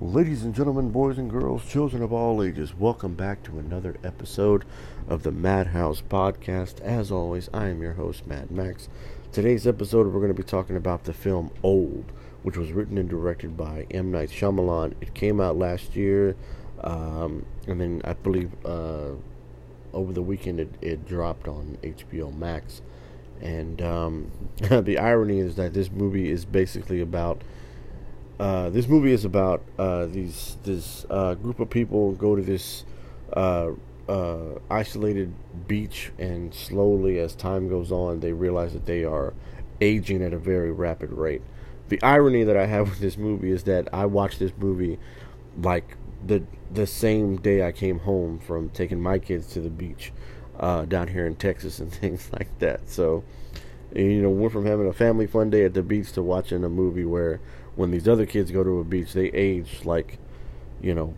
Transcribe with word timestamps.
Ladies 0.00 0.44
and 0.44 0.54
gentlemen, 0.54 0.90
boys 0.90 1.18
and 1.18 1.28
girls, 1.28 1.64
children 1.64 2.04
of 2.04 2.12
all 2.12 2.40
ages, 2.40 2.72
welcome 2.72 3.14
back 3.14 3.42
to 3.42 3.58
another 3.58 3.96
episode 4.04 4.64
of 5.08 5.24
the 5.24 5.32
Madhouse 5.32 6.02
Podcast. 6.08 6.80
As 6.82 7.10
always, 7.10 7.48
I 7.52 7.66
am 7.66 7.82
your 7.82 7.94
host, 7.94 8.24
Mad 8.24 8.52
Max. 8.52 8.88
Today's 9.32 9.66
episode, 9.66 10.06
we're 10.06 10.20
going 10.20 10.28
to 10.28 10.40
be 10.40 10.44
talking 10.44 10.76
about 10.76 11.02
the 11.02 11.12
film 11.12 11.50
Old, 11.64 12.12
which 12.44 12.56
was 12.56 12.70
written 12.70 12.96
and 12.96 13.08
directed 13.08 13.56
by 13.56 13.88
M. 13.90 14.12
Night 14.12 14.28
Shyamalan. 14.28 14.94
It 15.00 15.14
came 15.14 15.40
out 15.40 15.56
last 15.56 15.96
year, 15.96 16.36
um, 16.84 17.44
and 17.66 17.80
then 17.80 18.00
I 18.04 18.12
believe 18.12 18.52
uh, 18.64 19.14
over 19.92 20.12
the 20.12 20.22
weekend 20.22 20.60
it, 20.60 20.74
it, 20.80 21.08
dropped 21.08 21.48
on 21.48 21.76
HBO 21.82 22.32
Max. 22.32 22.82
And 23.40 23.82
um, 23.82 24.30
the 24.60 24.96
irony 24.96 25.40
is 25.40 25.56
that 25.56 25.74
this 25.74 25.90
movie 25.90 26.30
is 26.30 26.44
basically 26.44 27.00
about 27.00 27.42
uh, 28.38 28.70
this 28.70 28.86
movie 28.86 29.12
is 29.12 29.24
about 29.24 29.62
uh, 29.78 30.06
these 30.06 30.56
this 30.62 31.04
uh, 31.10 31.34
group 31.34 31.58
of 31.58 31.68
people 31.68 32.12
go 32.12 32.36
to 32.36 32.42
this 32.42 32.84
uh, 33.32 33.70
uh, 34.08 34.58
isolated 34.70 35.34
beach, 35.66 36.12
and 36.18 36.54
slowly, 36.54 37.18
as 37.18 37.34
time 37.34 37.68
goes 37.68 37.90
on, 37.90 38.20
they 38.20 38.32
realize 38.32 38.72
that 38.72 38.86
they 38.86 39.04
are 39.04 39.34
aging 39.80 40.22
at 40.22 40.32
a 40.32 40.38
very 40.38 40.70
rapid 40.70 41.10
rate. 41.10 41.42
The 41.88 42.00
irony 42.02 42.44
that 42.44 42.56
I 42.56 42.66
have 42.66 42.88
with 42.90 43.00
this 43.00 43.16
movie 43.16 43.50
is 43.50 43.64
that 43.64 43.92
I 43.92 44.06
watched 44.06 44.38
this 44.38 44.52
movie 44.56 44.98
like 45.60 45.96
the 46.24 46.44
the 46.72 46.86
same 46.86 47.38
day 47.38 47.66
I 47.66 47.72
came 47.72 48.00
home 48.00 48.38
from 48.38 48.70
taking 48.70 49.00
my 49.00 49.18
kids 49.18 49.48
to 49.54 49.60
the 49.60 49.70
beach 49.70 50.12
down 50.60 51.08
here 51.08 51.26
in 51.26 51.34
Texas 51.34 51.80
and 51.80 51.92
things 51.92 52.30
like 52.32 52.56
that. 52.60 52.88
So, 52.88 53.24
you 53.94 54.22
know, 54.22 54.30
went 54.30 54.52
from 54.52 54.66
having 54.66 54.86
a 54.86 54.92
family 54.92 55.26
fun 55.26 55.50
day 55.50 55.64
at 55.64 55.74
the 55.74 55.82
beach 55.82 56.12
to 56.12 56.22
watching 56.22 56.62
a 56.62 56.68
movie 56.68 57.04
where 57.04 57.40
when 57.78 57.92
these 57.92 58.08
other 58.08 58.26
kids 58.26 58.50
go 58.50 58.64
to 58.64 58.80
a 58.80 58.84
beach, 58.84 59.12
they 59.12 59.26
age 59.26 59.84
like, 59.84 60.18
you 60.82 60.92
know, 60.92 61.14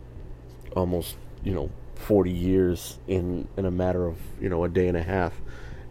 almost, 0.75 1.15
you 1.43 1.55
know, 1.55 1.71
40 1.95 2.29
years 2.29 2.99
in 3.07 3.47
in 3.57 3.65
a 3.65 3.71
matter 3.71 4.05
of, 4.05 4.15
you 4.39 4.47
know, 4.47 4.63
a 4.63 4.69
day 4.69 4.87
and 4.87 4.95
a 4.95 5.01
half 5.01 5.33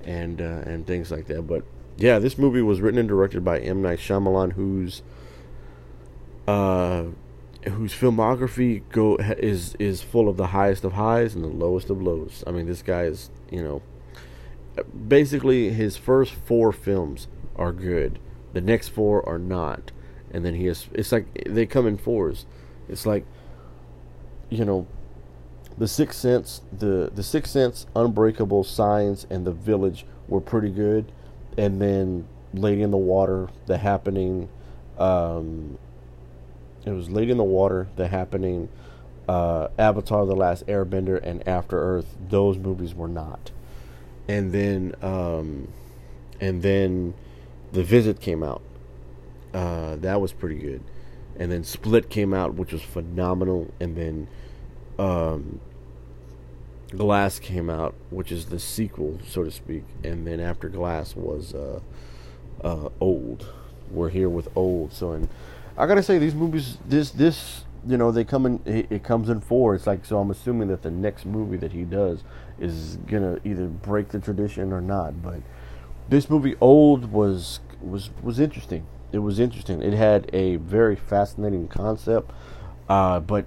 and 0.05 0.41
uh, 0.41 0.62
and 0.65 0.87
things 0.87 1.11
like 1.11 1.27
that. 1.27 1.43
But 1.43 1.65
yeah, 1.97 2.21
this 2.21 2.39
movie 2.39 2.62
was 2.62 2.81
written 2.81 3.01
and 3.01 3.09
directed 3.09 3.45
by 3.45 3.59
M 3.59 3.83
Night 3.83 3.99
Shyamalan 3.99 4.53
whose 4.53 5.03
uh 6.47 7.07
whose 7.65 7.93
filmography 7.93 8.83
go 8.91 9.17
is 9.17 9.75
is 9.81 10.03
full 10.03 10.29
of 10.29 10.37
the 10.37 10.47
highest 10.49 10.84
of 10.84 10.93
highs 10.93 11.34
and 11.34 11.43
the 11.43 11.49
lowest 11.49 11.91
of 11.91 12.01
lows. 12.01 12.45
I 12.47 12.53
mean, 12.53 12.67
this 12.67 12.83
guy 12.83 13.07
is, 13.07 13.29
you 13.51 13.65
know, 13.65 13.83
basically 15.09 15.71
his 15.71 15.97
first 15.97 16.33
four 16.33 16.71
films 16.71 17.27
are 17.57 17.73
good. 17.73 18.21
The 18.53 18.61
next 18.61 18.91
four 18.91 19.29
are 19.29 19.39
not 19.39 19.91
and 20.33 20.45
then 20.45 20.55
he 20.55 20.67
has 20.67 20.86
it's 20.92 21.12
like 21.12 21.27
they 21.47 21.67
come 21.67 21.86
in 21.86 21.97
fours. 21.97 22.47
It's 22.89 23.06
like 23.06 23.25
you 24.48 24.64
know 24.64 24.87
the 25.78 25.89
sixth 25.89 26.20
sense 26.20 26.62
the 26.77 27.11
the 27.14 27.22
sixth 27.22 27.53
sense 27.53 27.87
unbreakable 27.97 28.64
signs 28.64 29.27
and 29.31 29.47
the 29.47 29.53
village 29.53 30.05
were 30.28 30.41
pretty 30.41 30.70
good. 30.70 31.12
And 31.56 31.81
then 31.81 32.27
lady 32.53 32.83
in 32.83 32.91
the 32.91 32.97
water 32.97 33.48
the 33.67 33.78
happening 33.78 34.48
um 34.98 35.78
it 36.84 36.91
was 36.91 37.09
lady 37.11 37.31
in 37.31 37.39
the 37.39 37.44
water 37.44 37.89
the 37.97 38.09
happening 38.09 38.69
uh 39.28 39.69
avatar 39.78 40.27
the 40.27 40.34
last 40.34 40.67
airbender 40.67 41.20
and 41.22 41.47
after 41.47 41.78
earth. 41.78 42.17
Those 42.28 42.59
movies 42.59 42.94
were 42.94 43.09
not. 43.09 43.50
And 44.28 44.53
then 44.53 44.94
um 45.03 45.72
and 46.41 46.62
then 46.62 47.15
the 47.72 47.84
visit 47.84 48.20
came 48.20 48.42
out 48.42 48.62
uh, 49.55 49.97
that 49.97 50.20
was 50.20 50.33
pretty 50.33 50.59
good. 50.59 50.83
And 51.39 51.51
then 51.51 51.65
Split 51.65 52.11
came 52.11 52.34
out, 52.34 52.55
which 52.55 52.73
was 52.73 52.83
phenomenal. 52.83 53.73
And 53.81 53.97
then 53.97 54.29
um, 54.98 55.61
Glass 56.97 57.39
came 57.39 57.71
out, 57.71 57.95
which 58.11 58.31
is 58.31 58.47
the 58.47 58.59
sequel, 58.59 59.19
so 59.27 59.45
to 59.45 59.51
speak. 59.51 59.84
And 60.05 60.27
then 60.27 60.41
after 60.41 60.69
Glass 60.69 61.16
was 61.16 61.55
uh, 61.55 61.81
uh, 62.62 62.88
Old. 63.00 63.47
We're 63.91 64.11
here 64.11 64.28
with 64.28 64.49
Old. 64.55 64.93
So, 64.93 65.12
and 65.12 65.28
I 65.77 65.87
gotta 65.87 66.03
say, 66.03 66.19
these 66.19 66.34
movies, 66.34 66.78
this 66.87 67.11
this 67.11 67.65
you 67.87 67.97
know, 67.97 68.12
they 68.12 68.25
come 68.25 68.47
in. 68.47 68.61
It, 68.67 68.87
it 68.91 69.03
comes 69.03 69.28
in 69.31 69.41
four. 69.41 69.75
It's 69.75 69.87
like 69.87 70.05
so. 70.05 70.19
I'm 70.19 70.31
assuming 70.31 70.69
that 70.69 70.82
the 70.82 70.91
next 70.91 71.25
movie 71.25 71.56
that 71.56 71.72
he 71.72 71.84
does 71.84 72.22
is 72.59 72.99
gonna 73.06 73.38
either 73.44 73.67
break 73.67 74.09
the 74.09 74.21
tradition 74.21 74.72
or 74.72 74.81
not. 74.81 75.22
But 75.22 75.41
this 76.09 76.28
movie, 76.28 76.56
Old, 76.61 77.11
was 77.11 77.61
was 77.81 78.11
was 78.22 78.38
interesting 78.38 78.87
it 79.12 79.19
was 79.19 79.38
interesting. 79.38 79.82
It 79.82 79.94
had 79.94 80.31
a 80.32 80.56
very 80.56 80.97
fascinating 80.97 81.69
concept, 81.69 82.31
uh, 82.88 83.21
but 83.21 83.47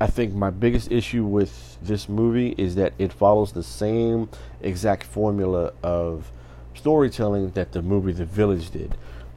I 0.00 0.06
think 0.06 0.34
my 0.34 0.50
biggest 0.50 0.90
issue 0.90 1.24
with 1.24 1.78
this 1.80 2.08
movie 2.08 2.54
is 2.58 2.74
that 2.74 2.94
it 2.98 3.12
follows 3.12 3.52
the 3.52 3.62
same 3.62 4.28
exact 4.60 5.04
formula 5.04 5.72
of 5.82 6.32
storytelling 6.74 7.50
that 7.50 7.72
the 7.72 7.82
movie 7.82 8.12
The 8.12 8.24
Village 8.24 8.70
did. 8.70 8.96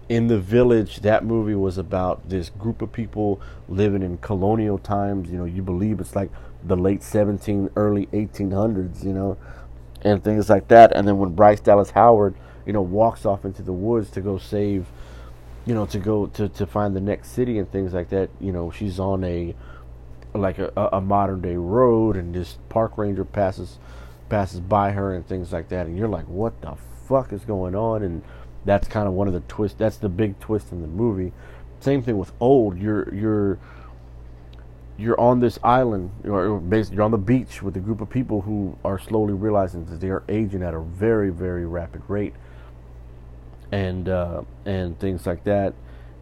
In 0.09 0.27
The 0.27 0.39
Village, 0.39 1.01
that 1.01 1.23
movie 1.25 1.55
was 1.55 1.77
about 1.77 2.29
this 2.29 2.49
group 2.49 2.81
of 2.81 2.91
people 2.91 3.39
living 3.69 4.01
in 4.01 4.17
colonial 4.17 4.77
times. 4.77 5.29
You 5.29 5.37
know, 5.37 5.45
you 5.45 5.61
believe 5.61 5.99
it's 5.99 6.15
like 6.15 6.31
the 6.63 6.77
late 6.77 7.03
17, 7.03 7.69
early 7.75 8.07
1800s, 8.07 9.03
you 9.03 9.13
know, 9.13 9.37
and 10.01 10.23
things 10.23 10.49
like 10.49 10.69
that. 10.69 10.95
And 10.95 11.07
then 11.07 11.17
when 11.17 11.35
Bryce 11.35 11.59
Dallas 11.59 11.91
Howard, 11.91 12.35
you 12.65 12.73
know, 12.73 12.81
walks 12.81 13.25
off 13.25 13.45
into 13.45 13.61
the 13.61 13.73
woods 13.73 14.09
to 14.11 14.21
go 14.21 14.37
save 14.37 14.87
you 15.67 15.73
know, 15.73 15.85
to 15.85 15.99
go 15.99 16.27
to, 16.27 16.47
to 16.47 16.65
find 16.65 16.95
the 16.95 17.01
next 17.01 17.31
city 17.31 17.59
and 17.59 17.69
things 17.69 17.93
like 17.93 18.09
that, 18.09 18.29
you 18.39 18.53
know, 18.53 18.71
she's 18.71 18.99
on 18.99 19.23
a 19.25 19.53
like 20.33 20.59
a, 20.59 20.71
a 20.93 21.01
modern 21.01 21.41
day 21.41 21.55
road 21.55 22.15
and 22.15 22.33
this 22.33 22.57
park 22.69 22.97
ranger 22.97 23.25
passes 23.25 23.77
passes 24.29 24.59
by 24.59 24.91
her 24.91 25.13
and 25.13 25.27
things 25.27 25.51
like 25.51 25.67
that 25.69 25.85
and 25.85 25.97
you're 25.97 26.07
like, 26.07 26.25
What 26.25 26.61
the 26.61 26.75
fuck 27.07 27.33
is 27.33 27.43
going 27.43 27.75
on? 27.75 28.01
And 28.01 28.23
that's 28.63 28.87
kind 28.87 29.07
of 29.07 29.13
one 29.13 29.27
of 29.27 29.33
the 29.33 29.41
twists 29.41 29.77
that's 29.77 29.97
the 29.97 30.09
big 30.09 30.39
twist 30.39 30.71
in 30.71 30.81
the 30.81 30.87
movie. 30.87 31.33
Same 31.81 32.01
thing 32.01 32.17
with 32.17 32.31
old, 32.39 32.77
you're 32.77 33.13
you're 33.13 33.59
you're 34.97 35.19
on 35.19 35.41
this 35.41 35.59
island, 35.63 36.11
or 36.23 36.59
basically 36.59 36.95
you're 36.95 37.05
on 37.05 37.11
the 37.11 37.17
beach 37.17 37.61
with 37.61 37.75
a 37.75 37.79
group 37.79 37.99
of 37.99 38.09
people 38.09 38.41
who 38.41 38.77
are 38.83 38.97
slowly 38.97 39.33
realizing 39.33 39.85
that 39.85 39.99
they 39.99 40.09
are 40.09 40.23
aging 40.27 40.63
at 40.63 40.73
a 40.73 40.79
very, 40.79 41.29
very 41.29 41.67
rapid 41.67 42.01
rate 42.07 42.33
and 43.71 44.07
uh, 44.09 44.41
and 44.65 44.99
things 44.99 45.25
like 45.25 45.43
that. 45.45 45.73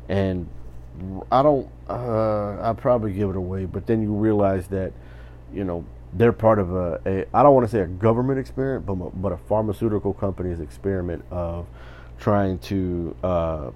And 0.10 0.50
I 1.32 1.44
don't. 1.44 1.70
Uh, 1.90 2.58
I 2.62 2.74
probably 2.74 3.14
give 3.14 3.30
it 3.30 3.36
away, 3.36 3.66
but 3.66 3.86
then 3.86 4.02
you 4.02 4.14
realize 4.14 4.68
that 4.68 4.94
you 5.54 5.64
know 5.64 5.86
they're 6.14 6.34
part 6.34 6.60
of 6.60 6.74
a. 6.74 7.02
a 7.06 7.26
I 7.34 7.44
don't 7.44 7.54
want 7.54 7.66
to 7.66 7.72
say 7.72 7.82
a 7.82 7.88
government 7.88 8.40
experiment, 8.40 8.86
but 8.86 9.22
but 9.22 9.32
a 9.32 9.38
pharmaceutical 9.38 10.14
company's 10.14 10.60
experiment 10.60 11.24
of 11.32 11.68
trying 12.18 12.60
to 12.60 13.16
uh, 13.24 13.72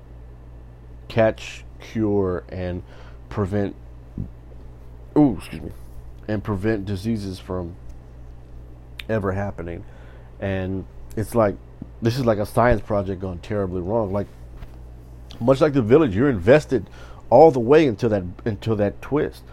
catch, 1.08 1.66
cure, 1.79 2.44
and 2.50 2.84
prevent. 3.28 3.75
Oh, 5.16 5.35
excuse 5.38 5.62
me, 5.62 5.72
and 6.28 6.44
prevent 6.44 6.85
diseases 6.85 7.40
from 7.40 7.75
ever 9.09 9.34
happening, 9.34 9.84
and 10.40 10.85
it's 11.18 11.35
like 11.35 11.56
this 12.02 12.18
is 12.18 12.26
like 12.26 12.38
a 12.38 12.46
science 12.46 12.82
project 12.82 13.22
gone 13.22 13.40
terribly 13.40 13.82
wrong. 13.82 14.12
Like 14.12 14.28
much 15.40 15.62
like 15.62 15.74
the 15.74 15.82
village, 15.82 16.16
you're 16.16 16.30
invested 16.30 16.90
all 17.30 17.52
the 17.52 17.60
way 17.60 17.88
until 17.88 18.10
that 18.10 18.24
until 18.46 18.76
that 18.78 19.02
twist. 19.02 19.44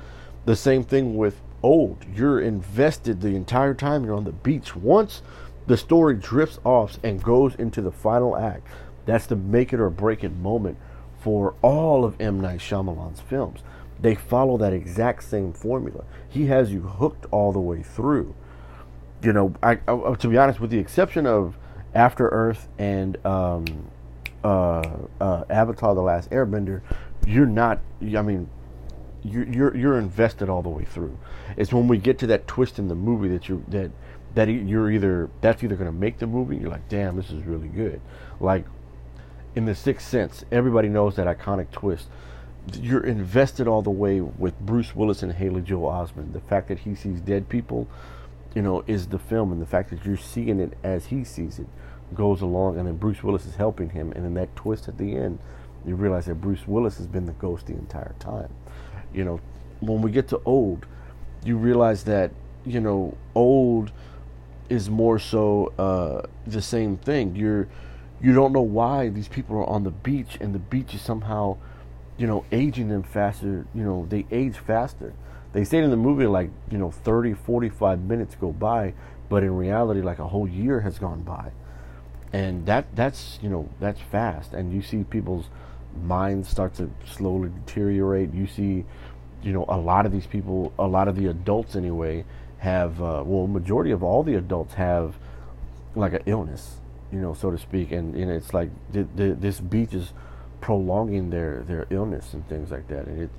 The 0.45 0.57
same 0.57 0.85
thing 0.85 1.17
with 1.17 1.41
old. 1.63 2.05
You're 2.15 2.41
invested 2.41 3.21
the 3.21 3.35
entire 3.35 3.75
time 3.75 4.05
you're 4.05 4.15
on 4.15 4.25
the 4.25 4.33
beach. 4.33 4.77
Once 4.77 5.23
the 5.67 5.77
story 5.77 6.15
drifts 6.15 6.59
off 6.65 6.99
and 7.03 7.23
goes 7.23 7.55
into 7.57 7.83
the 7.83 7.91
final 7.91 8.37
act, 8.37 8.67
that's 9.05 9.27
the 9.27 9.37
make 9.37 9.73
it 9.73 9.81
or 9.81 9.91
break 9.91 10.23
it 10.23 10.33
moment 10.37 10.79
for 11.19 11.55
all 11.63 12.05
of 12.05 12.21
M. 12.21 12.41
Night 12.41 12.61
Shyamalan's 12.61 13.21
films. 13.21 13.61
They 14.01 14.15
follow 14.15 14.57
that 14.59 14.73
exact 14.73 15.25
same 15.25 15.53
formula. 15.53 16.05
He 16.29 16.47
has 16.47 16.71
you 16.71 16.83
hooked 16.83 17.27
all 17.31 17.53
the 17.53 17.61
way 17.61 17.83
through. 17.83 18.35
You 19.23 19.33
know, 19.33 19.55
I, 19.63 19.79
I 19.89 20.15
to 20.15 20.29
be 20.29 20.37
honest, 20.37 20.61
with 20.61 20.71
the 20.71 20.79
exception 20.79 21.27
of 21.27 21.57
after 21.97 22.29
Earth 22.29 22.69
and 22.79 23.25
um, 23.27 23.65
uh, 24.45 24.99
uh, 25.21 25.45
Avatar: 25.51 25.95
The 25.95 26.03
Last 26.03 26.31
Airbender, 26.31 26.83
you're 27.27 27.47
not. 27.47 27.81
I 28.01 28.23
mean, 28.23 28.49
you're, 29.25 29.47
you're 29.47 29.77
you're 29.77 29.99
invested 29.99 30.49
all 30.49 30.63
the 30.63 30.69
way 30.69 30.85
through. 30.85 31.19
It's 31.57 31.73
when 31.73 31.89
we 31.89 31.99
get 31.99 32.19
to 32.21 32.27
that 32.29 32.47
twist 32.47 32.79
in 32.79 32.89
the 32.89 32.95
movie 32.95 33.29
that 33.29 33.49
you 33.49 33.65
that 33.69 33.91
that 34.35 34.49
you're 34.49 34.91
either 34.91 35.31
that's 35.41 35.65
either 35.65 35.75
going 35.75 35.91
to 35.91 35.99
make 35.99 36.19
the 36.19 36.27
movie. 36.27 36.59
You're 36.59 36.71
like, 36.71 36.89
damn, 36.89 37.17
this 37.17 37.31
is 37.31 37.43
really 37.45 37.69
good. 37.69 38.01
Like 38.39 38.67
in 39.55 39.65
the 39.65 39.75
Sixth 39.75 40.07
Sense, 40.07 40.45
everybody 40.53 40.89
knows 40.89 41.17
that 41.17 41.27
iconic 41.27 41.71
twist. 41.71 42.09
You're 42.75 43.05
invested 43.05 43.67
all 43.67 43.81
the 43.81 43.91
way 43.91 44.21
with 44.21 44.59
Bruce 44.61 44.95
Willis 44.95 45.23
and 45.23 45.33
Haley 45.33 45.63
Joel 45.63 45.91
Osment. 45.91 46.33
The 46.33 46.41
fact 46.41 46.69
that 46.69 46.81
he 46.81 46.95
sees 46.95 47.21
dead 47.21 47.49
people, 47.49 47.89
you 48.57 48.63
know, 48.63 48.83
is 48.87 49.09
the 49.09 49.19
film, 49.19 49.53
and 49.53 49.61
the 49.61 49.67
fact 49.67 49.91
that 49.91 50.07
you're 50.07 50.17
seeing 50.17 50.61
it 50.61 50.79
as 50.83 51.05
he 51.07 51.25
sees 51.25 51.59
it 51.59 51.67
goes 52.15 52.41
along, 52.41 52.79
and 52.79 52.89
then 52.89 52.97
Bruce 52.97 53.23
Willis 53.23 53.45
is 53.45 53.55
helping 53.57 53.91
him, 53.91 54.13
and 54.13 54.25
then 54.25 54.33
that 54.33 54.57
twist 54.57 54.89
at 54.89 54.97
the 54.97 55.15
end, 55.15 55.39
you 55.85 55.95
realize 55.95 56.25
that 56.25 56.37
Bruce 56.37 56.67
Willis 56.67 56.97
has 56.97 57.07
been 57.07 57.27
the 57.27 57.33
ghost 57.33 57.67
the 57.67 57.75
entire 57.75 58.15
time. 58.19 58.49
You 59.13 59.27
know, 59.27 59.41
when 59.81 60.01
we 60.01 60.11
get 60.11 60.29
to 60.29 60.41
old, 60.47 60.87
you 61.45 61.59
realize 61.59 62.05
that 62.05 62.31
you 62.65 62.81
know 62.81 63.15
old 63.35 63.93
is 64.71 64.89
more 64.89 65.19
so 65.19 65.75
uh, 65.79 66.27
the 66.47 66.63
same 66.63 66.97
thing. 66.97 67.37
You're 67.37 67.69
you 68.23 68.33
don't 68.33 68.55
know 68.55 68.63
why 68.63 69.11
these 69.11 69.29
people 69.29 69.57
are 69.59 69.69
on 69.69 69.85
the 69.85 69.91
beach, 69.91 70.39
and 70.41 70.55
the 70.55 70.59
beach 70.59 70.95
is 70.95 71.03
somehow 71.03 71.59
you 72.17 72.27
know 72.27 72.47
aging 72.51 72.89
them 72.89 73.03
faster. 73.03 73.67
You 73.75 73.85
know 73.85 74.07
they 74.09 74.25
age 74.31 74.57
faster. 74.57 75.13
They 75.57 75.65
say 75.65 75.79
in 75.79 75.89
the 75.89 75.97
movie 75.97 76.27
like 76.27 76.51
you 76.71 76.77
know 76.77 76.91
30, 76.91 77.33
45 77.33 78.03
minutes 78.03 78.35
go 78.35 78.53
by, 78.53 78.93
but 79.31 79.43
in 79.43 79.57
reality, 79.57 80.03
like 80.03 80.19
a 80.19 80.29
whole 80.29 80.47
year 80.47 80.81
has 80.83 80.99
gone 80.99 81.23
by, 81.23 81.51
and 82.31 82.67
that 82.67 82.95
that's 82.95 83.39
you 83.41 83.49
know 83.49 83.67
that's 83.81 83.99
fast. 83.99 84.53
And 84.53 84.71
you 84.71 84.83
see 84.83 85.05
people's 85.05 85.47
minds 86.03 86.51
start 86.51 86.75
to 86.75 86.91
slowly 87.07 87.49
deteriorate. 87.49 88.35
You 88.35 88.47
see, 88.47 88.85
you 89.43 89.55
know, 89.55 89.65
a 89.71 89.79
lot 89.79 90.05
of 90.05 90.13
these 90.13 90.27
people, 90.27 90.75
a 90.79 90.87
lot 90.87 91.09
of 91.09 91.17
the 91.17 91.29
adults 91.29 91.75
anyway, 91.75 92.27
have 92.59 93.01
uh, 93.01 93.23
well, 93.25 93.47
majority 93.47 93.93
of 93.93 94.03
all 94.03 94.23
the 94.23 94.35
adults 94.35 94.75
have 94.75 95.17
like 95.95 96.13
an 96.13 96.23
illness, 96.27 96.81
you 97.11 97.19
know, 97.23 97.33
so 97.33 97.51
to 97.51 97.57
speak, 97.57 97.93
and, 97.93 98.15
and 98.15 98.31
it's 98.31 98.53
like 98.53 98.69
th- 98.93 99.07
th- 99.17 99.39
this 99.39 99.59
beach 99.61 99.95
is 99.95 100.13
prolonging 100.61 101.31
their 101.31 101.63
their 101.63 101.87
illness 101.89 102.35
and 102.35 102.47
things 102.47 102.71
like 102.71 102.89
that, 102.89 103.07
and 103.07 103.23
it 103.23 103.31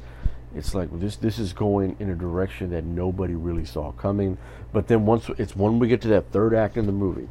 it's 0.58 0.74
like 0.74 0.90
this 1.00 1.16
this 1.16 1.40
is 1.40 1.54
going 1.54 1.96
in 2.00 2.10
a 2.10 2.16
direction 2.16 2.70
that 2.72 2.84
nobody 2.84 3.36
really 3.36 3.66
saw 3.66 3.92
coming. 3.94 4.38
But 4.74 4.88
then 4.88 5.06
once 5.06 5.30
it's 5.38 5.56
when 5.56 5.80
we 5.80 5.88
get 5.88 6.02
to 6.02 6.08
that 6.10 6.32
third 6.32 6.54
act 6.54 6.78
in 6.78 6.86
the 6.86 6.92
movie, 6.92 7.30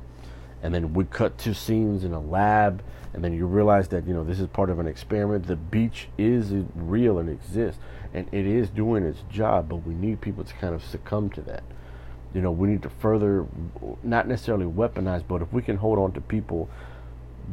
and 0.63 0.75
then 0.75 0.95
we 0.95 1.05
cut 1.05 1.39
to 1.39 1.55
scenes 1.55 2.05
in 2.05 2.13
a 2.13 2.21
lab, 2.21 2.83
and 3.13 3.23
then 3.23 3.33
you 3.33 3.47
realize 3.47 3.89
that 3.89 4.07
you 4.07 4.15
know 4.15 4.25
this 4.25 4.41
is 4.41 4.49
part 4.49 4.71
of 4.71 4.79
an 4.79 4.87
experiment. 4.87 5.47
The 5.47 5.57
beach 5.57 6.09
is 6.17 6.53
real 6.75 7.19
and 7.19 7.29
exists, 7.29 7.81
and 8.15 8.29
it 8.33 8.47
is 8.47 8.69
doing 8.69 9.05
its 9.05 9.23
job. 9.31 9.69
But 9.69 9.87
we 9.87 9.95
need 9.95 10.21
people 10.21 10.45
to 10.45 10.55
kind 10.55 10.75
of 10.75 10.85
succumb 10.85 11.31
to 11.31 11.43
that. 11.43 11.63
You 12.35 12.43
know, 12.43 12.51
we 12.51 12.69
need 12.69 12.83
to 12.83 12.91
further, 12.91 13.47
not 14.03 14.29
necessarily 14.29 14.67
weaponize, 14.67 15.23
but 15.27 15.41
if 15.41 15.53
we 15.53 15.63
can 15.63 15.77
hold 15.77 15.99
on 15.99 16.13
to 16.13 16.21
people, 16.21 16.69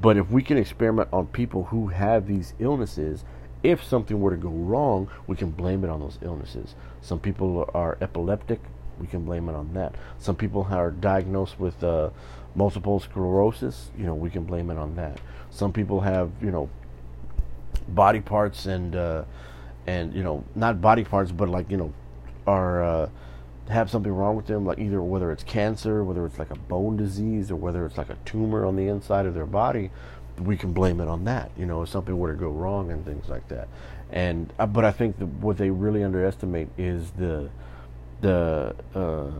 but 0.01 0.17
if 0.17 0.29
we 0.29 0.41
can 0.41 0.57
experiment 0.57 1.09
on 1.13 1.27
people 1.27 1.65
who 1.65 1.87
have 1.87 2.27
these 2.27 2.53
illnesses 2.59 3.23
if 3.63 3.83
something 3.83 4.19
were 4.19 4.31
to 4.31 4.37
go 4.37 4.49
wrong, 4.49 5.09
we 5.25 5.35
can 5.35 5.49
blame 5.49 5.83
it 5.83 5.89
on 5.89 6.01
those 6.01 6.19
illnesses. 6.21 6.75
Some 7.01 7.19
people 7.19 7.69
are 7.73 7.97
epileptic, 8.01 8.59
we 8.99 9.07
can 9.07 9.23
blame 9.23 9.49
it 9.49 9.55
on 9.55 9.73
that. 9.73 9.95
Some 10.19 10.35
people 10.35 10.67
are 10.69 10.91
diagnosed 10.91 11.59
with 11.59 11.83
uh, 11.83 12.09
multiple 12.55 12.99
sclerosis, 12.99 13.89
you 13.97 14.05
know, 14.05 14.13
we 14.13 14.29
can 14.29 14.43
blame 14.43 14.69
it 14.69 14.77
on 14.77 14.95
that. 14.95 15.19
Some 15.49 15.71
people 15.71 16.01
have, 16.01 16.31
you 16.41 16.51
know, 16.51 16.69
body 17.87 18.21
parts 18.21 18.65
and 18.65 18.95
uh, 18.95 19.23
and 19.87 20.13
you 20.13 20.23
know, 20.23 20.43
not 20.55 20.81
body 20.81 21.03
parts, 21.03 21.31
but 21.31 21.49
like 21.49 21.69
you 21.69 21.77
know, 21.77 21.93
are 22.47 22.83
uh, 22.83 23.09
have 23.69 23.89
something 23.89 24.11
wrong 24.11 24.35
with 24.35 24.47
them, 24.47 24.65
like 24.65 24.79
either 24.79 25.01
whether 25.01 25.31
it's 25.31 25.43
cancer, 25.43 26.03
whether 26.03 26.25
it's 26.25 26.39
like 26.39 26.51
a 26.51 26.55
bone 26.55 26.97
disease, 26.97 27.51
or 27.51 27.55
whether 27.55 27.85
it's 27.85 27.97
like 27.97 28.09
a 28.09 28.17
tumor 28.25 28.65
on 28.65 28.75
the 28.75 28.87
inside 28.87 29.25
of 29.25 29.33
their 29.33 29.45
body 29.45 29.89
we 30.39 30.57
can 30.57 30.73
blame 30.73 30.99
it 30.99 31.07
on 31.07 31.25
that. 31.25 31.51
You 31.57 31.65
know, 31.65 31.81
if 31.83 31.89
something 31.89 32.17
were 32.17 32.31
to 32.31 32.37
go 32.37 32.49
wrong 32.49 32.91
and 32.91 33.05
things 33.05 33.29
like 33.29 33.47
that. 33.49 33.67
And 34.11 34.51
uh, 34.59 34.65
but 34.65 34.85
I 34.85 34.91
think 34.91 35.17
what 35.39 35.57
they 35.57 35.69
really 35.69 36.03
underestimate 36.03 36.69
is 36.77 37.11
the 37.11 37.49
the 38.21 38.75
uh, 38.95 39.31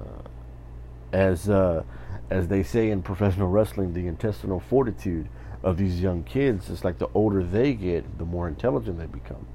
as 1.11 1.49
uh, 1.49 1.83
as 2.29 2.47
they 2.47 2.63
say 2.63 2.89
in 2.89 3.01
professional 3.01 3.49
wrestling, 3.49 3.93
the 3.93 4.07
intestinal 4.07 4.59
fortitude 4.59 5.29
of 5.61 5.77
these 5.77 6.01
young 6.01 6.23
kids. 6.23 6.69
It's 6.69 6.83
like 6.83 6.97
the 6.97 7.09
older 7.13 7.43
they 7.43 7.73
get, 7.73 8.17
the 8.17 8.25
more 8.25 8.47
intelligent 8.47 8.97
they 8.97 9.05
become. 9.05 9.45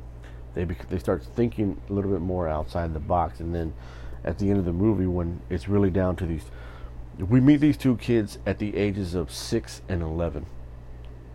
They 0.55 0.65
bec- 0.65 0.89
they 0.89 0.99
start 0.99 1.25
thinking 1.25 1.81
a 1.89 1.93
little 1.93 2.11
bit 2.11 2.21
more 2.21 2.49
outside 2.49 2.95
the 2.95 3.01
box, 3.01 3.41
and 3.41 3.55
then 3.55 3.75
at 4.25 4.39
the 4.39 4.51
end 4.51 4.59
of 4.59 4.65
the 4.65 4.73
movie, 4.73 5.07
when 5.07 5.41
it's 5.51 5.69
really 5.69 5.91
down 5.91 6.17
to 6.17 6.27
these, 6.27 6.45
we 7.19 7.41
meet 7.41 7.57
these 7.57 7.77
two 7.77 7.97
kids 7.97 8.39
at 8.47 8.59
the 8.59 8.77
ages 8.77 9.15
of 9.15 9.33
six 9.33 9.83
and 9.89 10.03
eleven 10.03 10.47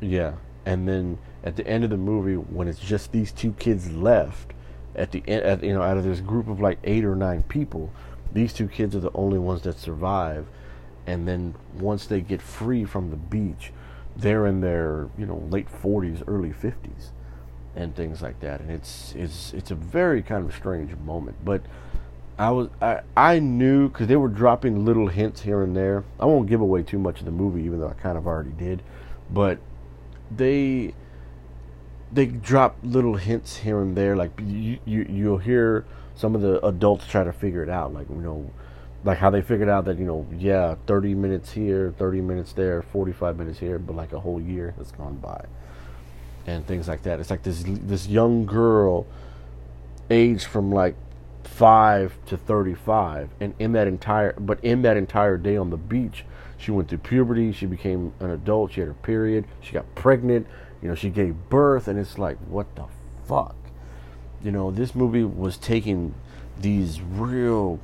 yeah, 0.04 0.34
and 0.66 0.88
then 0.88 1.18
at 1.44 1.56
the 1.56 1.68
end 1.68 1.84
of 1.84 1.90
the 1.90 1.98
movie, 1.98 2.36
when 2.36 2.68
it's 2.68 2.80
just 2.80 3.12
these 3.12 3.32
two 3.32 3.54
kids 3.54 3.92
left, 3.92 4.54
at 4.96 5.12
the 5.12 5.24
end, 5.28 5.44
at, 5.44 5.64
you 5.64 5.74
know, 5.74 5.82
out 5.82 5.98
of 5.98 6.04
this 6.04 6.20
group 6.20 6.48
of 6.48 6.60
like 6.60 6.80
eight 6.84 7.04
or 7.04 7.16
nine 7.16 7.44
people, 7.44 7.92
these 8.32 8.54
two 8.54 8.68
kids 8.68 8.96
are 8.96 9.00
the 9.00 9.12
only 9.14 9.40
ones 9.40 9.64
that 9.64 9.80
survive. 9.80 10.48
And 11.06 11.28
then 11.28 11.56
once 11.78 12.06
they 12.06 12.22
get 12.22 12.42
free 12.42 12.86
from 12.86 13.10
the 13.10 13.18
beach, 13.18 13.74
they're 14.16 14.46
in 14.46 14.62
their 14.62 15.10
you 15.18 15.26
know 15.26 15.46
late 15.50 15.70
forties, 15.70 16.24
early 16.28 16.54
fifties, 16.54 17.12
and 17.76 17.96
things 17.96 18.22
like 18.22 18.40
that. 18.40 18.62
And 18.62 18.72
it's 18.72 19.14
it's 19.16 19.54
it's 19.54 19.72
a 19.72 19.76
very 19.76 20.22
kind 20.22 20.46
of 20.48 20.56
strange 20.56 20.96
moment, 20.98 21.38
but. 21.44 21.62
I 22.36 22.50
was 22.50 22.70
I, 22.82 23.02
I 23.16 23.38
knew 23.38 23.90
because 23.90 24.08
they 24.08 24.16
were 24.16 24.28
dropping 24.28 24.86
little 24.86 25.06
hints 25.06 25.42
here 25.42 25.62
and 25.62 25.76
there. 25.76 26.04
I 26.20 26.26
won't 26.26 26.50
give 26.50 26.62
away 26.62 26.82
too 26.82 26.98
much 26.98 27.20
of 27.20 27.26
the 27.26 27.32
movie, 27.32 27.62
even 27.62 27.80
though 27.80 27.90
I 27.90 27.94
kind 27.94 28.18
of 28.18 28.26
already 28.26 28.50
did. 28.50 28.82
But 29.30 29.60
they 30.38 30.94
they 32.12 32.26
drop 32.28 32.78
little 32.84 33.16
hints 33.16 33.58
here 33.58 33.82
and 33.82 33.96
there. 33.96 34.16
Like 34.16 34.32
you, 34.40 34.80
you 34.86 35.06
you'll 35.10 35.38
hear 35.40 35.86
some 36.16 36.36
of 36.36 36.42
the 36.42 36.64
adults 36.66 37.08
try 37.08 37.24
to 37.24 37.34
figure 37.34 37.64
it 37.64 37.70
out. 37.70 37.94
Like 37.94 38.10
you 38.10 38.16
know, 38.16 38.52
like 39.04 39.18
how 39.18 39.30
they 39.30 39.42
figured 39.42 39.70
out 39.70 39.86
that 39.86 39.98
you 39.98 40.06
know, 40.06 40.26
yeah, 40.38 40.76
thirty 40.86 41.16
minutes 41.16 41.52
here, 41.52 41.94
thirty 41.98 42.22
minutes 42.22 42.54
there, 42.54 42.82
forty-five 42.82 43.38
minutes 43.38 43.60
here, 43.60 43.80
but 43.80 43.96
like 43.96 44.14
a 44.14 44.20
whole 44.20 44.40
year 44.40 44.74
has 44.78 44.92
gone 44.92 45.18
by, 45.18 45.46
and 46.46 46.66
things 46.68 46.88
like 46.88 47.04
that. 47.04 47.20
It's 47.20 47.30
like 47.30 47.44
this 47.44 47.64
this 47.66 48.08
young 48.08 48.46
girl, 48.46 49.08
aged 50.10 50.46
from 50.46 50.72
like 50.72 50.96
five 51.44 52.18
to 52.28 52.38
thirty-five, 52.38 53.30
and 53.40 53.54
in 53.60 53.74
that 53.74 53.88
entire 53.88 54.34
but 54.34 54.64
in 54.64 54.82
that 54.84 54.98
entire 54.98 55.38
day 55.38 55.58
on 55.58 55.70
the 55.70 55.78
beach, 55.78 56.26
she 56.58 56.72
went 56.72 56.90
through 56.90 57.00
puberty. 57.00 57.52
She 57.52 57.66
became 57.66 58.14
an 58.20 58.30
adult. 58.30 58.74
She 58.74 58.82
had 58.82 58.88
her 58.88 58.94
period. 58.94 59.46
She 59.62 59.74
got 59.74 59.94
pregnant. 59.96 60.48
You 60.82 60.90
know, 60.90 60.96
she 60.96 61.10
gave 61.10 61.36
birth, 61.50 61.88
and 61.88 61.98
it's 61.98 62.18
like, 62.18 62.38
what 62.50 62.76
the 62.76 62.86
fuck? 63.26 63.56
You 64.44 64.52
know, 64.52 64.70
this 64.72 64.94
movie 64.94 65.24
was 65.24 65.56
taking 65.58 66.14
these 66.60 67.00
real 67.00 67.80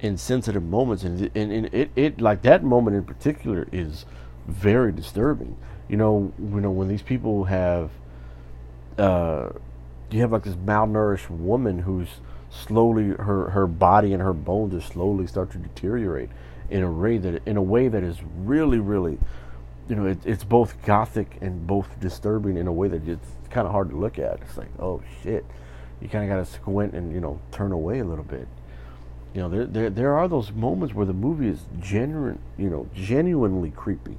insensitive 0.00 0.62
moments, 0.62 1.02
and, 1.02 1.30
and, 1.34 1.50
and 1.50 1.74
it, 1.74 1.90
it 1.96 2.20
like 2.20 2.42
that 2.42 2.62
moment 2.62 2.96
in 2.96 3.02
particular 3.02 3.66
is 3.72 4.06
very 4.46 4.92
disturbing. 4.92 5.56
You 5.88 5.96
know, 5.96 6.32
you 6.38 6.60
know 6.60 6.70
when 6.70 6.86
these 6.86 7.02
people 7.02 7.44
have, 7.44 7.90
uh, 8.96 9.50
you 10.10 10.20
have 10.20 10.30
like 10.30 10.44
this 10.44 10.54
malnourished 10.54 11.30
woman 11.30 11.80
who's 11.80 12.08
slowly 12.50 13.08
her 13.10 13.50
her 13.50 13.66
body 13.66 14.12
and 14.12 14.22
her 14.22 14.32
bones 14.32 14.72
just 14.72 14.92
slowly 14.92 15.26
start 15.26 15.50
to 15.52 15.58
deteriorate 15.58 16.30
in 16.70 16.82
a 16.82 16.90
way 16.90 17.18
that 17.18 17.42
in 17.46 17.56
a 17.56 17.62
way 17.62 17.88
that 17.88 18.02
is 18.02 18.18
really 18.38 18.78
really 18.78 19.18
you 19.88 19.96
know 19.96 20.06
it, 20.06 20.18
it's 20.24 20.44
both 20.44 20.80
gothic 20.84 21.38
and 21.40 21.66
both 21.66 21.98
disturbing 22.00 22.56
in 22.56 22.66
a 22.66 22.72
way 22.72 22.88
that 22.88 23.06
it's 23.08 23.28
kind 23.50 23.66
of 23.66 23.72
hard 23.72 23.90
to 23.90 23.96
look 23.96 24.18
at. 24.18 24.40
It's 24.42 24.56
like 24.56 24.68
oh 24.78 25.02
shit. 25.22 25.44
You 26.00 26.08
kind 26.08 26.24
of 26.24 26.30
got 26.30 26.44
to 26.44 26.52
squint 26.52 26.94
and 26.94 27.12
you 27.12 27.20
know 27.20 27.40
turn 27.50 27.72
away 27.72 27.98
a 27.98 28.04
little 28.04 28.24
bit. 28.24 28.46
You 29.34 29.42
know 29.42 29.48
there, 29.48 29.66
there 29.66 29.90
there 29.90 30.16
are 30.16 30.28
those 30.28 30.52
moments 30.52 30.94
where 30.94 31.06
the 31.06 31.12
movie 31.12 31.48
is 31.48 31.60
genuine 31.80 32.38
you 32.56 32.70
know 32.70 32.88
genuinely 32.94 33.70
creepy. 33.70 34.18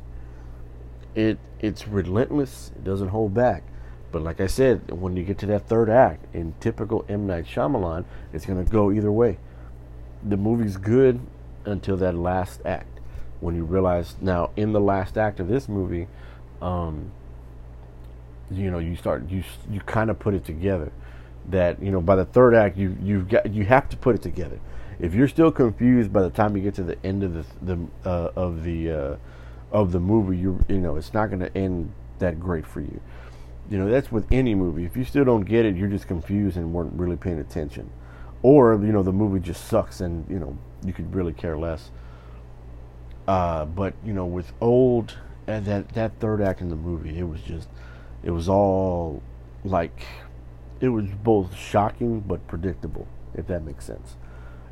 It 1.16 1.40
it's 1.60 1.88
relentless. 1.88 2.72
It 2.76 2.84
doesn't 2.84 3.10
hold 3.10 3.34
back 3.34 3.64
but 4.12 4.22
like 4.22 4.42
I 4.42 4.48
said, 4.48 4.92
when 4.92 5.16
you 5.16 5.24
get 5.24 5.38
to 5.40 5.46
that 5.48 5.68
third 5.68 5.90
act, 5.90 6.26
in 6.34 6.54
typical 6.60 7.06
M. 7.08 7.28
Night 7.28 7.46
Shyamalan, 7.46 8.06
it's 8.34 8.46
gonna 8.46 8.64
go 8.64 8.92
either 8.92 9.12
way. 9.12 9.38
The 10.24 10.38
movie's 10.38 10.78
good 10.78 11.20
until 11.66 11.98
that 11.98 12.16
last 12.16 12.62
act. 12.66 13.00
When 13.40 13.56
you 13.56 13.64
realize 13.64 14.16
now 14.20 14.52
in 14.56 14.74
the 14.74 14.82
last 14.82 15.18
act 15.18 15.40
of 15.40 15.48
this 15.48 15.70
movie 15.70 16.08
um, 16.62 17.12
you 18.52 18.72
know 18.72 18.80
you 18.80 18.96
start 18.96 19.30
you 19.30 19.44
you 19.70 19.80
kind 19.82 20.10
of 20.10 20.20
put 20.20 20.34
it 20.34 20.46
together. 20.46 20.92
That 21.50 21.82
you 21.82 21.92
know 21.92 22.02
by 22.02 22.16
the 22.16 22.26
third 22.26 22.54
act 22.54 22.78
you 22.78 22.98
you've 23.02 23.30
got 23.30 23.52
you 23.52 23.66
have 23.66 23.90
to 23.90 23.98
put 23.98 24.16
it 24.16 24.22
together. 24.22 24.60
If 25.00 25.14
you're 25.14 25.28
still 25.28 25.52
confused 25.52 26.12
by 26.12 26.22
the 26.22 26.30
time 26.30 26.56
you 26.58 26.64
get 26.64 26.76
to 26.76 26.84
the 26.84 26.98
end 27.06 27.24
of 27.24 27.34
the 27.34 27.46
the 27.62 28.10
uh, 28.10 28.32
of 28.36 28.64
the 28.64 28.92
uh, 28.92 29.16
of 29.72 29.92
the 29.92 30.00
movie 30.00 30.38
you 30.38 30.64
you 30.68 30.80
know 30.80 30.96
it's 30.96 31.14
not 31.14 31.32
to 31.32 31.58
end 31.58 31.92
that 32.20 32.40
great 32.40 32.66
for 32.66 32.82
you 32.82 33.00
you 33.70 33.78
know 33.78 33.90
that's 33.90 34.12
with 34.12 34.26
any 34.32 34.56
movie 34.56 34.86
if 34.86 34.98
you 34.98 35.04
still 35.04 35.24
don't 35.24 35.46
get 35.46 35.66
it 35.66 35.76
you're 35.76 35.90
just 35.90 36.08
confused 36.08 36.58
and 36.58 36.74
weren't 36.74 36.94
really 36.94 37.16
paying 37.16 37.40
attention 37.40 37.90
or 38.42 38.74
you 38.74 38.92
know 38.92 39.04
the 39.04 39.12
movie 39.12 39.40
just 39.40 39.66
sucks 39.66 40.02
and 40.02 40.30
you 40.30 40.40
know 40.40 40.58
you 40.86 40.94
could 40.94 41.14
really 41.14 41.34
care 41.34 41.58
less. 41.58 41.92
Uh, 43.28 43.66
but 43.66 43.94
you 44.04 44.14
know, 44.14 44.26
with 44.26 44.52
old 44.60 45.18
and 45.48 45.66
that 45.66 45.90
that 45.90 46.20
third 46.20 46.42
act 46.42 46.62
in 46.62 46.70
the 46.70 46.76
movie, 46.76 47.18
it 47.18 47.24
was 47.24 47.42
just, 47.42 47.68
it 48.24 48.32
was 48.32 48.50
all 48.50 49.22
like, 49.64 50.06
it 50.80 50.90
was 50.90 51.06
both 51.24 51.56
shocking 51.56 52.22
but 52.22 52.46
predictable, 52.48 53.08
if 53.36 53.48
that 53.48 53.64
makes 53.64 53.86
sense. 53.86 54.16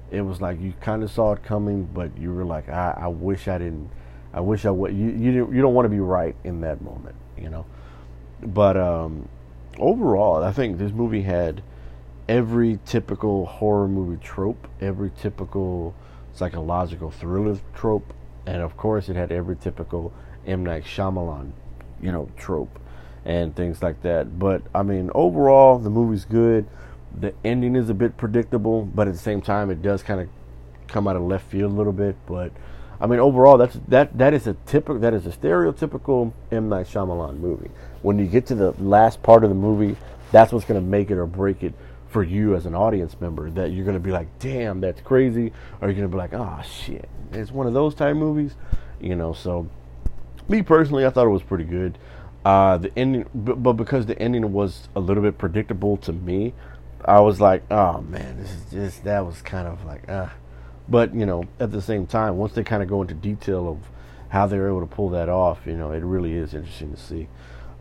It 0.10 0.22
was 0.22 0.42
like 0.42 0.60
you 0.62 0.74
kind 0.80 1.04
of 1.04 1.12
saw 1.12 1.34
it 1.34 1.44
coming, 1.44 1.84
but 1.94 2.18
you 2.18 2.34
were 2.34 2.46
like, 2.46 2.70
I, 2.70 2.98
I 2.98 3.08
wish 3.08 3.48
I 3.48 3.58
didn't. 3.58 3.90
I 4.34 4.40
wish 4.40 4.66
I 4.66 4.72
would. 4.72 4.96
You 4.96 5.10
you 5.10 5.52
you 5.52 5.62
don't 5.62 5.74
want 5.74 5.86
to 5.86 5.90
be 5.90 6.00
right 6.00 6.36
in 6.44 6.62
that 6.62 6.82
moment, 6.82 7.16
you 7.38 7.50
know. 7.50 7.66
But 8.42 8.78
um, 8.78 9.30
overall, 9.80 10.44
I 10.44 10.52
think 10.52 10.78
this 10.78 10.92
movie 10.92 11.24
had 11.24 11.62
every 12.30 12.80
typical 12.86 13.46
horror 13.46 13.88
movie 13.88 14.22
trope, 14.24 14.68
every 14.82 15.12
typical 15.22 15.96
psychological 16.34 17.10
thriller 17.10 17.58
trope, 17.74 18.14
and 18.46 18.62
of 18.62 18.78
course, 18.78 19.10
it 19.10 19.16
had 19.16 19.32
every 19.32 19.56
typical 19.56 20.14
M 20.46 20.64
Night 20.64 20.84
Shyamalan, 20.84 21.52
you 22.02 22.12
know, 22.12 22.30
trope 22.38 22.80
and 23.26 23.56
things 23.56 23.82
like 23.84 24.02
that. 24.04 24.40
But 24.40 24.62
I 24.74 24.84
mean, 24.84 25.12
overall, 25.14 25.80
the 25.80 25.90
movie's 25.90 26.26
good. 26.26 26.68
The 27.20 27.34
ending 27.44 27.76
is 27.76 27.90
a 27.90 27.94
bit 27.94 28.18
predictable, 28.18 28.84
but 28.86 29.08
at 29.08 29.14
the 29.14 29.20
same 29.20 29.42
time, 29.42 29.70
it 29.70 29.82
does 29.82 30.04
kind 30.04 30.22
of 30.22 30.30
come 30.88 31.08
out 31.08 31.16
of 31.16 31.24
left 31.24 31.50
field 31.50 31.72
a 31.72 31.76
little 31.76 31.94
bit. 31.94 32.16
But 32.26 32.52
I 33.00 33.06
mean, 33.06 33.20
overall, 33.20 33.58
that's 33.58 33.78
that 33.88 34.18
that 34.18 34.34
is 34.34 34.48
a 34.48 34.54
typical 34.66 35.00
that 35.00 35.14
is 35.14 35.26
a 35.26 35.30
stereotypical 35.30 36.34
M 36.52 36.70
Night 36.70 36.88
Shyamalan 36.88 37.40
movie. 37.40 37.70
When 38.02 38.18
you 38.18 38.26
get 38.26 38.48
to 38.48 38.56
the 38.56 38.72
last 38.80 39.22
part 39.22 39.44
of 39.44 39.50
the 39.50 39.56
movie, 39.56 39.96
that's 40.32 40.52
what's 40.52 40.66
going 40.66 40.82
to 40.82 40.86
make 40.86 41.12
it 41.12 41.18
or 41.18 41.28
break 41.28 41.64
it 41.64 41.74
for 42.10 42.24
you 42.24 42.56
as 42.56 42.66
an 42.66 42.74
audience 42.74 43.20
member. 43.22 43.52
That 43.52 43.72
you're 43.72 43.86
going 43.86 43.98
to 43.98 44.04
be 44.04 44.12
like, 44.12 44.40
"Damn, 44.40 44.82
that's 44.82 45.02
crazy," 45.02 45.54
or 45.80 45.90
you're 45.90 45.96
going 45.96 46.10
to 46.10 46.12
be 46.12 46.18
like, 46.18 46.34
"Oh 46.34 46.60
shit, 46.68 47.08
it's 47.32 47.52
one 47.52 47.68
of 47.68 47.74
those 47.74 47.94
type 47.94 48.16
movies," 48.16 48.56
you 49.00 49.16
know. 49.16 49.34
So, 49.34 49.68
me 50.50 50.64
personally, 50.64 51.06
I 51.06 51.12
thought 51.12 51.28
it 51.28 51.32
was 51.32 51.44
pretty 51.44 51.66
good. 51.66 52.00
Uh, 52.44 52.78
the 52.78 52.98
ending, 52.98 53.26
but, 53.36 53.62
but 53.62 53.74
because 53.74 54.06
the 54.06 54.20
ending 54.20 54.54
was 54.54 54.90
a 54.96 55.00
little 55.00 55.22
bit 55.22 55.38
predictable 55.38 55.98
to 55.98 56.14
me, 56.14 56.56
I 57.06 57.20
was 57.20 57.40
like, 57.40 57.64
"Oh 57.70 58.02
man, 58.02 58.42
this 58.42 58.52
is 58.52 58.72
just 58.72 59.04
that 59.04 59.24
was 59.24 59.44
kind 59.44 59.68
of 59.68 59.86
like 59.86 60.04
ah." 60.10 60.12
Uh. 60.12 60.30
But 60.90 61.14
you 61.14 61.26
know, 61.26 61.46
at 61.60 61.72
the 61.72 61.82
same 61.82 62.08
time, 62.08 62.38
once 62.38 62.54
they 62.54 62.64
kind 62.64 62.82
of 62.82 62.90
go 62.90 63.02
into 63.02 63.14
detail 63.14 63.68
of 63.68 63.78
how 64.30 64.48
they're 64.48 64.68
able 64.68 64.82
to 64.82 64.88
pull 64.88 65.10
that 65.10 65.30
off, 65.30 65.60
you 65.66 65.76
know, 65.76 65.92
it 65.92 66.04
really 66.04 66.34
is 66.34 66.54
interesting 66.54 66.94
to 66.94 67.00
see. 67.00 67.28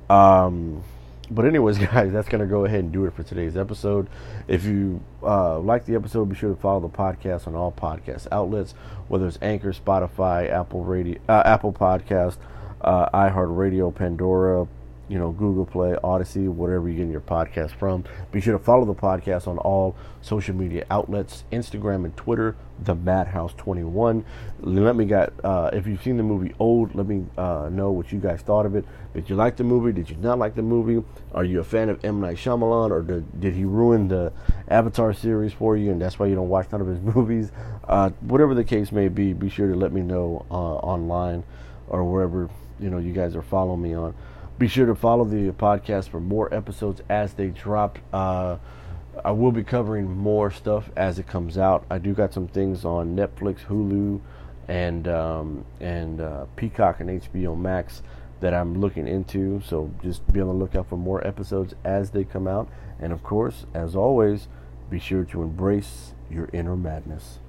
Um, 0.09 0.83
but 1.31 1.45
anyways, 1.45 1.79
guys, 1.93 2.13
that's 2.13 2.29
gonna 2.29 2.47
go 2.47 2.65
ahead 2.65 2.81
and 2.81 2.93
do 2.93 3.05
it 3.07 3.15
for 3.15 3.23
today's 3.23 3.57
episode. 3.57 4.09
If 4.49 4.65
you 4.65 5.01
uh, 5.23 5.59
like 5.59 5.85
the 5.85 5.95
episode, 5.95 6.29
be 6.29 6.37
sure 6.37 6.55
to 6.55 6.61
follow 6.61 6.81
the 6.81 6.89
podcast 6.89 7.47
on 7.47 7.55
all 7.55 7.73
podcast 7.73 8.27
outlets, 8.33 8.73
whether 9.09 9.27
it's 9.27 9.39
Anchor, 9.43 9.73
Spotify, 9.73 10.51
Apple 10.51 10.85
Radio, 10.85 11.19
uh, 11.29 11.43
Apple 11.45 11.73
Podcast, 11.73 12.37
uh, 12.81 13.09
iHeartRadio, 13.11 13.95
Pandora, 13.95 14.67
you 15.09 15.19
know, 15.19 15.31
Google 15.31 15.65
Play, 15.67 15.97
Odyssey, 16.03 16.49
whatever 16.49 16.89
you 16.89 16.97
get 16.97 17.11
your 17.11 17.21
podcast 17.21 17.71
from. 17.73 18.05
Be 18.33 18.41
sure 18.41 18.59
to 18.59 18.65
follow 18.65 18.85
the 18.85 18.95
podcast 18.95 19.47
on 19.47 19.59
all 19.59 19.95
social 20.21 20.55
media 20.55 20.85
outlets, 20.91 21.45
Instagram 21.53 22.05
and 22.05 22.17
Twitter, 22.17 22.57
the 22.83 22.97
Madhouse21. 22.97 24.25
Let 24.61 24.97
me 24.97 25.05
get 25.05 25.33
uh, 25.45 25.71
if 25.73 25.87
you've 25.87 26.03
seen 26.03 26.17
the 26.17 26.23
movie 26.23 26.55
Old, 26.59 26.95
let 26.95 27.07
me 27.07 27.25
uh, 27.39 27.69
know 27.71 27.91
what 27.93 28.13
you 28.13 28.19
guys 28.19 28.41
thought 28.41 28.67
of 28.67 28.75
it. 28.75 28.85
Did 29.15 29.31
you 29.31 29.37
like 29.37 29.57
the 29.57 29.65
movie? 29.65 29.93
Did 29.93 30.11
you 30.11 30.17
not 30.17 30.39
like 30.39 30.55
the 30.55 30.63
movie? 30.63 31.05
Are 31.33 31.45
you 31.45 31.61
a 31.61 31.65
fan 31.65 31.89
of 31.89 32.05
M 32.05 32.21
Night 32.21 32.37
Shyamalan, 32.37 32.91
or 32.91 33.03
did, 33.03 33.41
did 33.41 33.55
he 33.55 33.65
ruin 33.65 34.09
the 34.09 34.33
Avatar 34.69 35.13
series 35.13 35.53
for 35.53 35.77
you, 35.77 35.91
and 35.93 36.01
that's 36.01 36.19
why 36.19 36.27
you 36.27 36.35
don't 36.35 36.49
watch 36.49 36.71
none 36.73 36.81
of 36.81 36.87
his 36.89 37.01
movies? 37.15 37.53
Uh, 37.87 38.11
whatever 38.21 38.55
the 38.55 38.65
case 38.65 38.91
may 38.91 39.09
be, 39.09 39.33
be 39.33 39.49
sure 39.49 39.69
to 39.69 39.77
let 39.77 39.93
me 39.93 40.03
know 40.03 40.45
uh, 40.51 40.55
online 40.55 41.45
or 41.89 42.03
wherever 42.05 42.51
you 42.81 42.91
know 42.91 42.99
you 42.99 43.13
guys 43.13 43.37
are 43.37 43.43
following 43.43 43.81
me 43.81 43.95
on. 43.95 44.15
Be 44.59 44.69
sure 44.69 44.87
to 44.87 44.95
follow 44.95 45.25
the 45.25 45.53
podcast 45.53 46.09
for 46.09 46.19
more 46.19 46.53
episodes 46.53 47.03
as 47.11 47.35
they 47.35 47.49
drop. 47.49 47.99
Uh, 48.11 48.57
I 49.23 49.33
will 49.33 49.53
be 49.53 49.63
covering 49.63 50.11
more 50.11 50.51
stuff 50.51 50.89
as 50.97 51.19
it 51.19 51.27
comes 51.27 51.59
out. 51.59 51.85
I 51.91 51.99
do 51.99 52.15
got 52.15 52.33
some 52.33 52.49
things 52.49 52.83
on 52.83 53.15
Netflix, 53.15 53.67
Hulu, 53.67 54.19
and 54.67 55.09
um, 55.09 55.67
and 55.79 56.23
uh, 56.23 56.47
Peacock 56.57 57.01
and 57.01 57.21
HBO 57.21 57.55
Max 57.55 58.01
that 58.41 58.55
I'm 58.55 58.81
looking 58.81 59.07
into. 59.07 59.61
So 59.61 59.93
just 60.03 60.27
be 60.33 60.41
on 60.41 60.47
the 60.47 60.55
lookout 60.55 60.89
for 60.89 60.97
more 60.97 61.27
episodes 61.27 61.75
as 61.85 62.13
they 62.13 62.25
come 62.25 62.49
out. 62.49 62.67
And 62.99 63.13
of 63.13 63.23
course, 63.23 63.67
as 63.75 63.95
always, 63.95 64.49
be 64.89 64.99
sure 64.99 65.25
to 65.25 65.43
embrace 65.43 66.15
your 66.31 66.49
inner 66.55 66.77
madness. 66.77 67.41